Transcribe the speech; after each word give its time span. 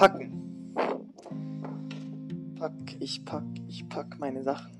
packen. 0.00 0.72
Pack, 2.58 2.72
ich 3.00 3.22
pack, 3.26 3.44
ich 3.68 3.86
pack 3.86 4.18
meine 4.18 4.42
Sachen. 4.42 4.72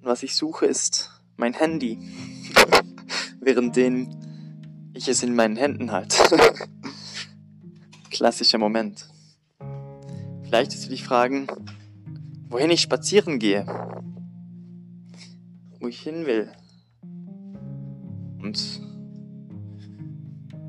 Und 0.00 0.06
was 0.06 0.22
ich 0.22 0.34
suche 0.34 0.64
ist 0.64 1.10
mein 1.36 1.52
Handy. 1.52 1.98
Währenddem 3.40 4.08
ich 4.94 5.08
es 5.08 5.22
in 5.22 5.34
meinen 5.34 5.56
Händen 5.56 5.92
halte. 5.92 6.16
Klassischer 8.10 8.56
Moment. 8.56 9.10
Vielleicht 10.44 10.72
wirst 10.72 10.86
du 10.86 10.88
dich 10.88 11.04
fragen, 11.04 11.46
wohin 12.48 12.70
ich 12.70 12.80
spazieren 12.80 13.38
gehe. 13.38 13.66
Wo 15.80 15.86
ich 15.86 16.00
hin 16.00 16.24
will. 16.24 16.50
Und 18.42 18.80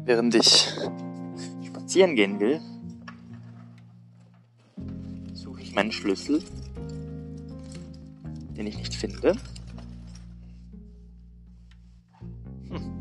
während 0.03 0.35
ich 0.35 0.67
spazieren 1.63 2.17
gehen 2.17 2.41
will, 2.41 2.59
ich 5.71 5.75
meinen 5.75 5.91
Schlüssel, 5.93 6.43
den 8.57 8.67
ich 8.67 8.77
nicht 8.77 8.93
finde. 8.93 9.37
Hm. 12.67 12.91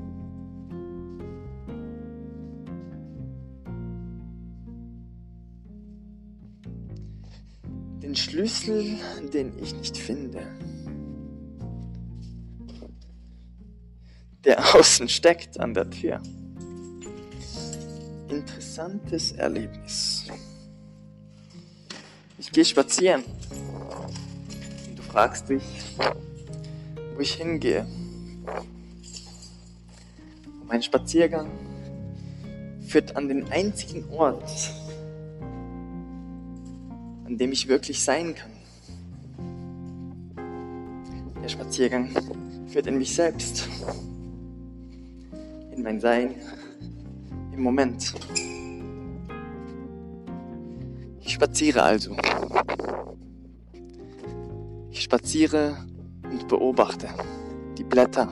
Den 8.00 8.14
Schlüssel, 8.14 8.98
den 9.34 9.52
ich 9.60 9.74
nicht 9.74 9.96
finde. 9.96 10.46
Der 14.44 14.60
außen 14.76 15.08
steckt 15.08 15.58
an 15.58 15.74
der 15.74 15.90
Tür. 15.90 16.22
Interessantes 18.28 19.32
Erlebnis. 19.32 20.26
Ich 22.50 22.54
gehe 22.54 22.64
spazieren. 22.64 23.22
Und 24.88 24.98
du 24.98 25.02
fragst 25.04 25.48
dich, 25.48 25.62
wo 27.14 27.20
ich 27.20 27.34
hingehe. 27.34 27.86
Und 30.60 30.66
mein 30.66 30.82
Spaziergang 30.82 31.48
führt 32.88 33.14
an 33.14 33.28
den 33.28 33.52
einzigen 33.52 34.04
Ort, 34.10 34.72
an 37.24 37.38
dem 37.38 37.52
ich 37.52 37.68
wirklich 37.68 38.02
sein 38.02 38.34
kann. 38.34 38.50
Der 41.44 41.48
Spaziergang 41.48 42.10
führt 42.66 42.88
in 42.88 42.98
mich 42.98 43.14
selbst, 43.14 43.68
in 45.70 45.84
mein 45.84 46.00
Sein, 46.00 46.34
im 47.52 47.62
Moment. 47.62 48.12
Ich 51.40 51.46
spaziere 51.46 51.82
also. 51.82 52.14
Ich 54.90 55.00
spaziere 55.00 55.86
und 56.24 56.46
beobachte 56.48 57.08
die 57.78 57.82
Blätter, 57.82 58.30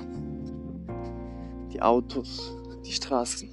die 1.72 1.80
Autos, 1.80 2.54
die 2.84 2.92
Straßen, 2.92 3.48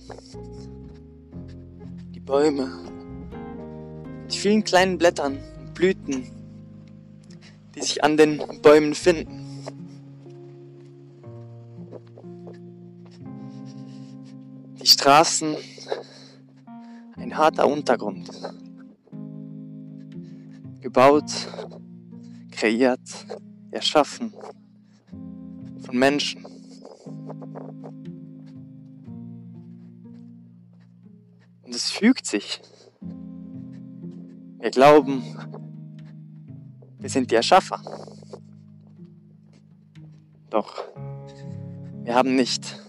die 2.13 2.19
Bäume, 2.19 2.69
die 4.29 4.37
vielen 4.37 4.61
kleinen 4.61 4.97
Blättern 4.97 5.39
und 5.61 5.73
Blüten, 5.73 6.27
die 7.75 7.81
sich 7.81 8.03
an 8.03 8.17
den 8.17 8.43
Bäumen 8.61 8.93
finden. 8.93 9.39
Die 14.81 14.87
Straßen, 14.87 15.55
ein 17.15 17.37
harter 17.37 17.65
Untergrund. 17.65 18.29
Gebaut, 20.85 21.31
kreiert, 22.51 23.25
erschaffen 23.71 24.31
von 25.83 25.97
Menschen. 25.97 26.45
Und 31.63 31.73
es 31.73 31.89
fügt 31.89 32.27
sich. 32.27 32.61
Wir 34.59 34.69
glauben, 34.69 35.23
wir 36.99 37.09
sind 37.09 37.31
die 37.31 37.35
Erschaffer. 37.35 37.81
Doch 40.51 40.83
wir 42.03 42.13
haben 42.13 42.35
nicht 42.35 42.79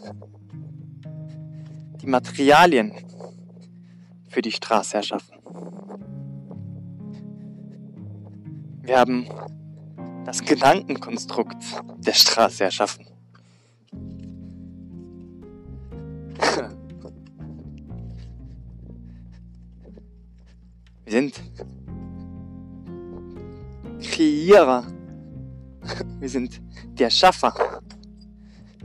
die 2.03 2.07
Materialien 2.07 2.93
für 4.29 4.43
die 4.43 4.53
Straße 4.53 4.99
erschaffen. 4.99 5.36
Wir 8.87 9.01
haben 9.01 9.27
das 10.25 10.45
Gedankenkonstrukt 10.45 11.57
der 11.99 12.13
Straße 12.13 12.63
erschaffen. 12.63 13.05
Wir 21.05 21.13
sind 21.13 21.43
Kreierer. 24.03 24.87
Wir 26.21 26.29
sind 26.29 26.63
die 26.97 27.03
Erschaffer 27.03 27.83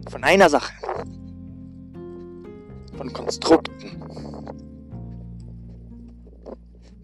von 0.09 0.23
einer 0.23 0.49
Sache 0.49 0.73
von 2.97 3.13
Konstrukten. 3.13 4.03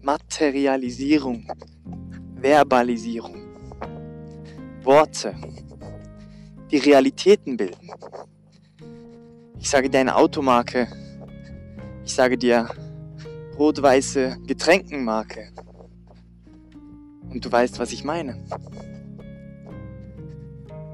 Materialisierung, 0.02 1.46
Verbalisierung, 2.40 3.34
Worte, 4.84 5.34
die 6.70 6.76
Realitäten 6.76 7.56
bilden. 7.56 7.90
Ich 9.58 9.68
sage 9.68 9.90
dir 9.90 9.98
eine 9.98 10.14
Automarke, 10.14 10.86
ich 12.04 12.14
sage 12.14 12.38
dir 12.38 12.68
rot-weiße 13.58 14.38
Getränkenmarke. 14.46 15.50
Und 17.28 17.44
du 17.44 17.50
weißt, 17.50 17.80
was 17.80 17.92
ich 17.92 18.04
meine. 18.04 18.40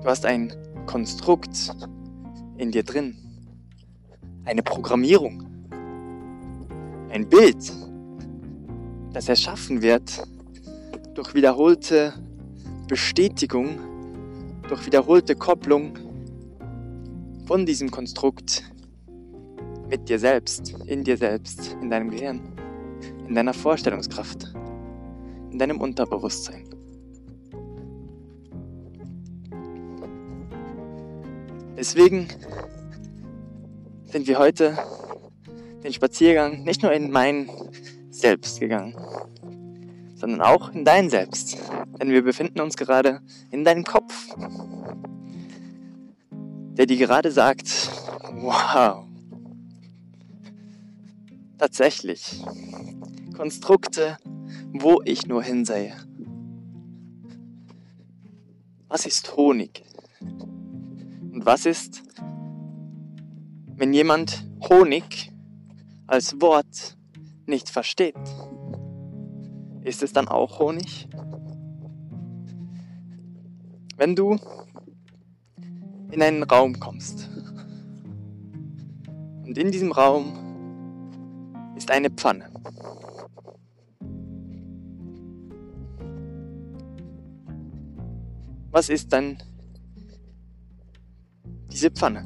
Du 0.02 0.08
hast 0.08 0.24
ein 0.24 0.50
Konstrukt 0.86 1.76
in 2.56 2.70
dir 2.70 2.84
drin. 2.84 3.16
Eine 4.46 4.62
Programmierung, 4.62 5.46
ein 7.10 7.28
Bild, 7.28 7.70
das 9.12 9.28
erschaffen 9.28 9.82
wird 9.82 10.26
durch 11.14 11.34
wiederholte 11.34 12.12
Bestätigung, 12.88 13.78
durch 14.68 14.84
wiederholte 14.84 15.36
Kopplung 15.36 15.96
von 17.46 17.64
diesem 17.64 17.90
Konstrukt 17.90 18.64
mit 19.88 20.08
dir 20.08 20.18
selbst, 20.18 20.74
in 20.86 21.04
dir 21.04 21.16
selbst, 21.16 21.76
in 21.80 21.88
deinem 21.88 22.10
Gehirn, 22.10 22.40
in 23.28 23.34
deiner 23.34 23.54
Vorstellungskraft, 23.54 24.52
in 25.50 25.58
deinem 25.58 25.80
Unterbewusstsein. 25.80 26.64
Deswegen 31.76 32.28
sind 34.06 34.26
wir 34.26 34.38
heute 34.38 34.76
den 35.82 35.92
Spaziergang 35.92 36.64
nicht 36.64 36.82
nur 36.82 36.92
in 36.92 37.10
mein 37.10 37.50
Selbst 38.10 38.58
gegangen, 38.58 38.96
sondern 40.24 40.40
auch 40.40 40.72
in 40.72 40.86
dein 40.86 41.10
Selbst. 41.10 41.58
Denn 42.00 42.08
wir 42.08 42.22
befinden 42.22 42.62
uns 42.62 42.78
gerade 42.78 43.20
in 43.50 43.62
deinem 43.62 43.84
Kopf, 43.84 44.34
der 46.78 46.86
dir 46.86 46.96
gerade 46.96 47.30
sagt, 47.30 47.68
wow, 48.32 49.04
tatsächlich, 51.58 52.42
Konstrukte, 53.36 54.16
wo 54.72 55.02
ich 55.04 55.26
nur 55.26 55.42
hinsehe. 55.42 55.92
Was 58.88 59.04
ist 59.04 59.36
Honig? 59.36 59.84
Und 60.22 61.44
was 61.44 61.66
ist 61.66 62.02
wenn 63.76 63.92
jemand 63.92 64.46
Honig 64.70 65.32
als 66.06 66.40
Wort 66.40 66.96
nicht 67.44 67.68
versteht, 67.68 68.14
ist 69.84 70.02
es 70.02 70.12
dann 70.12 70.28
auch 70.28 70.58
Honig? 70.58 71.08
Wenn 73.96 74.16
du 74.16 74.36
in 76.10 76.22
einen 76.22 76.42
Raum 76.42 76.80
kommst 76.80 77.28
und 79.44 79.56
in 79.56 79.70
diesem 79.70 79.92
Raum 79.92 80.32
ist 81.76 81.90
eine 81.90 82.10
Pfanne. 82.10 82.50
Was 88.70 88.88
ist 88.88 89.12
dann 89.12 89.38
diese 91.70 91.90
Pfanne? 91.90 92.24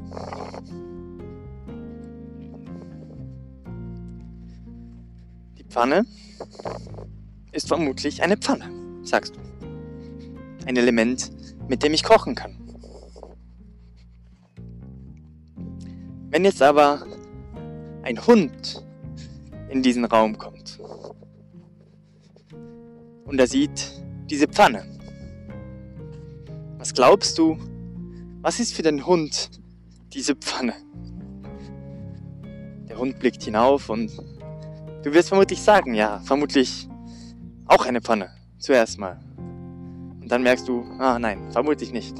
Pfanne 5.69 6.03
ist 7.51 7.67
vermutlich 7.67 8.21
eine 8.23 8.37
Pfanne, 8.37 8.69
sagst 9.03 9.35
du. 9.35 9.39
Ein 10.65 10.77
Element, 10.77 11.31
mit 11.67 11.83
dem 11.83 11.93
ich 11.93 12.03
kochen 12.03 12.35
kann. 12.35 12.55
Wenn 16.31 16.45
jetzt 16.45 16.61
aber 16.61 17.05
ein 18.03 18.25
Hund 18.27 18.85
in 19.69 19.81
diesen 19.81 20.05
Raum 20.05 20.37
kommt 20.37 20.79
und 23.25 23.39
er 23.39 23.47
sieht 23.47 23.91
diese 24.29 24.47
Pfanne, 24.47 24.85
was 26.77 26.93
glaubst 26.93 27.37
du, 27.37 27.57
was 28.41 28.59
ist 28.59 28.73
für 28.73 28.83
den 28.83 29.05
Hund 29.05 29.49
diese 30.13 30.35
Pfanne? 30.35 30.75
Der 32.87 32.97
Hund 32.97 33.19
blickt 33.19 33.43
hinauf 33.43 33.89
und 33.89 34.11
du 35.03 35.13
wirst 35.13 35.29
vermutlich 35.29 35.61
sagen, 35.61 35.93
ja, 35.93 36.19
vermutlich 36.19 36.87
auch 37.69 37.85
eine 37.85 38.01
Pfanne, 38.01 38.29
zuerst 38.57 38.99
mal. 38.99 39.19
Und 40.21 40.29
dann 40.29 40.43
merkst 40.43 40.67
du, 40.67 40.83
ah 40.97 41.17
nein, 41.19 41.51
vermutlich 41.51 41.93
nicht. 41.93 42.17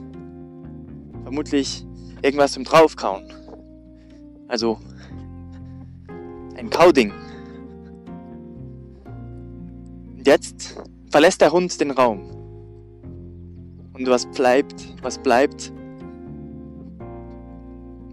Vermutlich 1.24 1.86
irgendwas 2.22 2.54
zum 2.54 2.64
Draufkauen. 2.64 3.24
Also 4.48 4.80
ein 6.56 6.70
Kauding. 6.70 7.12
Und 10.18 10.28
jetzt 10.28 10.80
verlässt 11.10 11.42
der 11.42 11.52
Hund 11.52 11.82
den 11.82 11.92
Raum. 11.92 12.22
Und 13.94 14.08
was 14.08 14.28
bleibt, 14.28 14.96
was 15.02 15.18
bleibt, 15.18 15.74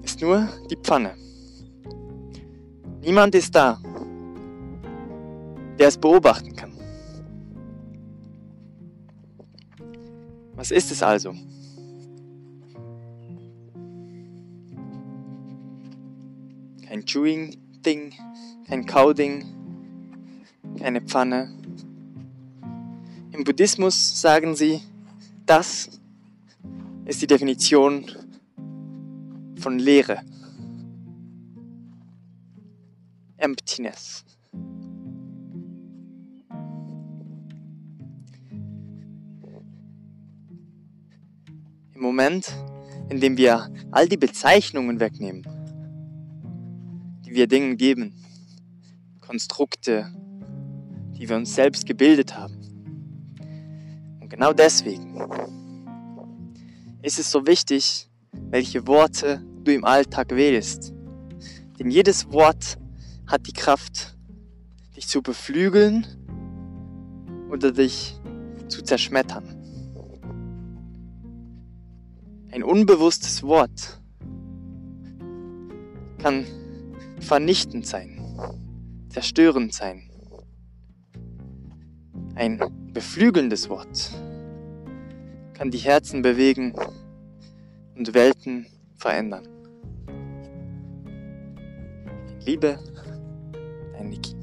ist 0.03 0.23
nur 0.23 0.49
die 0.71 0.77
Pfanne. 0.77 1.15
Niemand 3.03 3.35
ist 3.35 3.55
da, 3.55 3.79
der 5.79 5.89
es 5.89 5.99
beobachten 5.99 6.57
kann. 6.57 6.76
Was 10.57 10.71
ist 10.71 10.91
es 10.91 11.03
also? 11.03 11.35
Kein 16.87 17.05
Chewing-Ding, 17.05 18.15
kein 18.67 18.87
Kauding, 18.87 19.45
keine 20.79 21.03
Pfanne. 21.03 21.53
Im 23.33 23.45
Buddhismus 23.45 24.19
sagen 24.21 24.57
sie, 24.57 24.81
das 25.45 26.01
ist 27.05 27.21
die 27.21 27.27
Definition 27.27 28.07
von 29.61 29.79
Leere. 29.79 30.23
Emptiness. 33.37 34.25
Im 41.97 42.03
Moment, 42.03 42.55
in 43.09 43.21
dem 43.21 43.39
wir 43.39 43.71
all 43.91 44.07
die 44.07 44.19
Bezeichnungen 44.19 45.01
wegnehmen, 45.01 45.47
die 47.25 47.35
wir 47.35 47.47
Dingen 47.47 47.79
geben, 47.79 48.13
Konstrukte, 49.23 50.13
die 51.19 51.27
wir 51.27 51.37
uns 51.37 51.55
selbst 51.55 51.87
gebildet 51.87 52.37
haben. 52.37 52.55
Und 54.21 54.29
genau 54.29 54.53
deswegen 54.53 55.19
ist 57.01 57.19
es 57.19 57.31
so 57.31 57.47
wichtig, 57.47 58.11
welche 58.51 58.87
Worte 58.87 59.43
du 59.65 59.73
im 59.73 59.87
Alltag 59.87 60.37
wählst. 60.37 60.93
Denn 61.79 61.91
jedes 61.91 62.31
Wort 62.31 62.77
hat 63.27 63.47
die 63.47 63.55
Kraft, 63.55 64.19
dich 64.95 65.09
zu 65.09 65.23
beflügeln 65.23 66.07
oder 67.51 67.73
dich 67.73 68.21
zu 68.69 68.83
zerschmettern. 68.83 69.56
Ein 72.57 72.65
unbewusstes 72.65 73.43
Wort 73.43 74.01
kann 76.17 76.47
vernichtend 77.21 77.87
sein, 77.87 78.19
zerstörend 79.11 79.75
sein. 79.75 80.09
Ein 82.35 82.59
beflügelndes 82.95 83.69
Wort 83.69 84.11
kann 85.53 85.71
die 85.71 85.77
Herzen 85.77 86.23
bewegen 86.23 86.73
und 87.95 88.15
Welten 88.15 88.65
verändern. 88.97 89.47
Liebe, 92.47 92.79
dein 93.93 94.09
Niki. 94.09 94.36